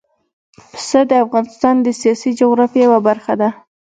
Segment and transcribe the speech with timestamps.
[0.71, 3.49] پسه د افغانستان د سیاسي جغرافیه یوه برخه ده.